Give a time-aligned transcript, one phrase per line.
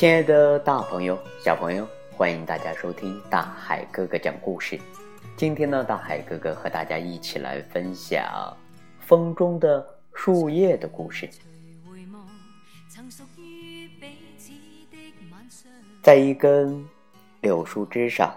[0.00, 4.80] 亲爱的大朋友、小朋友，欢迎大家收听大海哥哥讲故事。
[5.36, 8.24] 今天呢，大海哥哥和大家一起来分享
[9.06, 11.28] 《风中的树叶》的故事。
[16.00, 16.82] 在一根
[17.42, 18.34] 柳树枝上，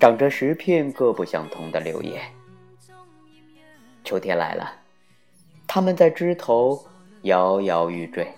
[0.00, 2.20] 长着十片各不相同的柳叶。
[4.02, 4.68] 秋天来了，
[5.68, 6.84] 它们在枝头
[7.22, 8.28] 摇摇欲坠。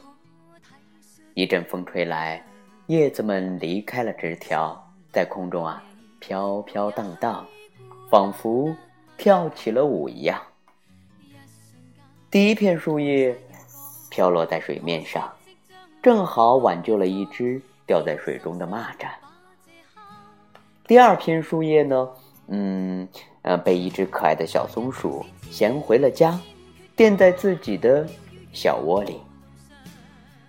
[1.35, 2.45] 一阵风吹来，
[2.89, 4.79] 叶子们离开了枝条，
[5.11, 5.83] 在空中啊
[6.21, 7.47] 飘飘荡荡，
[8.11, 8.75] 仿佛
[9.17, 10.41] 跳起了舞一样。
[12.31, 13.35] 第一片树叶
[14.11, 15.33] 飘落在水面上，
[16.03, 19.09] 正好挽救了一只掉在水中的蚂蚱。
[20.87, 22.09] 第二片树叶呢，
[22.49, 23.09] 嗯
[23.41, 26.39] 呃，被一只可爱的小松鼠衔回了家，
[26.95, 28.07] 垫在自己的
[28.53, 29.19] 小窝里。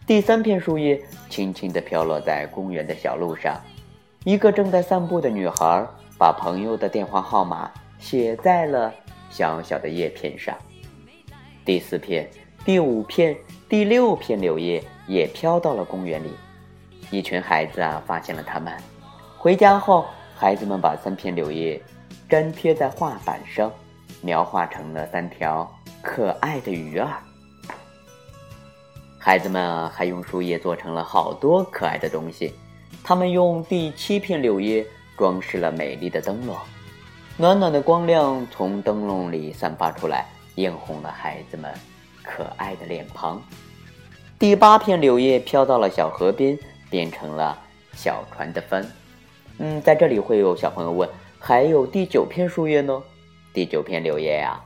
[0.05, 3.57] 第三片树叶轻轻地飘落在公园的小路上，
[4.25, 8.93] 一个正在散步的女孩把朋友的电话号码写在了
[9.29, 10.53] 小小的叶片上。
[11.63, 12.29] 第四片、
[12.65, 13.33] 第五片、
[13.69, 16.31] 第六片柳叶也飘到了公园里，
[17.09, 18.73] 一群孩子啊发现了它们。
[19.37, 21.81] 回家后，孩子们把三片柳叶
[22.27, 23.71] 粘贴在画板上，
[24.21, 27.09] 描画成了三条可爱的鱼儿。
[29.25, 32.53] 孩子们还用树叶做成了好多可爱的东西，
[33.01, 34.85] 他们用第七片柳叶
[35.17, 36.53] 装饰了美丽的灯笼，
[37.37, 41.73] 暖暖的光亮从灯笼里散发出来，映红了孩子们
[42.21, 43.41] 可爱的脸庞。
[44.37, 47.57] 第八片柳叶飘到了小河边，变成了
[47.93, 48.85] 小船的帆。
[49.59, 51.07] 嗯，在这里会有小朋友问：
[51.39, 53.01] 还有第九片树叶呢？
[53.53, 54.61] 第九片柳叶呀，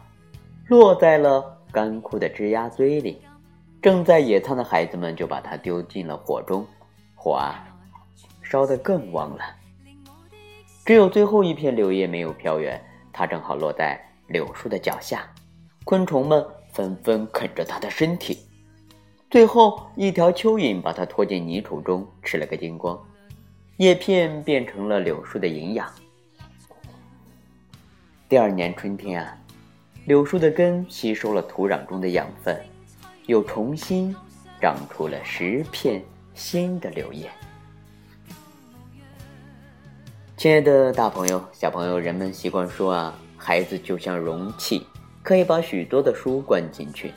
[0.68, 3.22] 落在了干枯的枝丫堆里。
[3.82, 6.66] 正在野餐的孩子们就把它丢进了火中，
[7.16, 7.64] 火啊，
[8.42, 9.44] 烧得更旺了。
[10.86, 12.82] 只有最后一片柳叶没有飘远，
[13.14, 15.30] 它正好落在柳树的脚下，
[15.84, 18.40] 昆虫们纷纷啃着它的身体。
[19.30, 22.98] 最后一条蚯蚓把它拖进泥土中，吃了个精光。
[23.78, 25.88] 叶片变成了柳树的营养。
[28.28, 29.38] 第二年春天啊，
[30.06, 32.60] 柳树的根吸收了土壤中的养分。
[33.28, 34.16] 又重新
[34.60, 36.02] 长出了十片
[36.34, 37.30] 新的柳叶。
[40.38, 44.88] 亲爱的大朋友、小朋友，人们习惯说啊，孩子就像容器，
[45.22, 47.12] 可以把许多的书灌进去。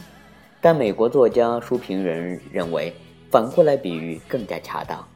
[0.61, 2.93] 但美国作家书评人认为，
[3.31, 5.07] 反过来比喻更加恰当。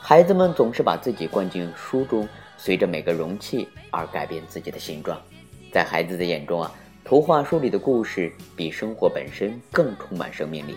[0.00, 5.20] 孩子们总是把自己灌进书中，随着每个容器而改变自己的形状。
[5.72, 6.72] 在孩子的眼中啊。
[7.08, 10.76] 图画书里的故事比生活本身更充满生命力。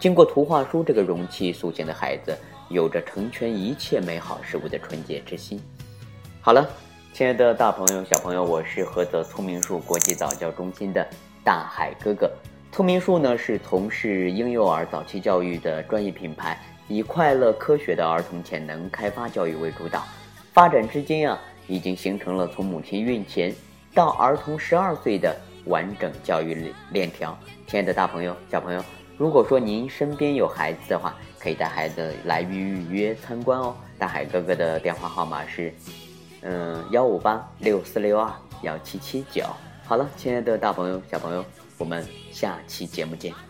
[0.00, 2.34] 经过图画书这个容器塑形的孩子，
[2.70, 5.60] 有着成全一切美好事物的纯洁之心。
[6.40, 6.66] 好了，
[7.12, 11.06] 亲爱的大朋友、小朋友，我是菏泽聪明树国际早教中心的
[11.44, 12.32] 大海哥哥。
[12.72, 16.58] 聪明树呢是从事婴幼儿早期教育的专业品牌，
[16.88, 20.02] 以快乐科学的儿童潜能开发教育为主导。
[20.50, 23.54] 发展至今啊，已经形成了从母亲孕前
[23.92, 25.38] 到儿童十二岁的。
[25.68, 28.84] 完整教育链条，亲爱的大朋友、小朋友，
[29.16, 33.74] 如果说您身边有孩子的话，可以带孩子来预约参观哦。
[33.98, 35.72] 大海哥哥的电话号码是，
[36.42, 39.44] 嗯，幺五八六四六二幺七七九。
[39.84, 41.44] 好了，亲爱的大朋友、小朋友，
[41.78, 43.47] 我们下期节目见。